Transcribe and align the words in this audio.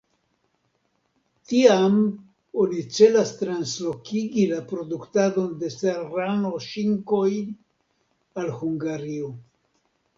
Tiam 1.51 1.99
oni 2.63 2.87
celas 2.97 3.35
translokigi 3.43 4.47
la 4.55 4.63
produktadon 4.75 5.55
de 5.63 5.73
serrano-ŝinkoj 5.79 7.31
al 8.45 8.55
Hungario. 8.61 9.35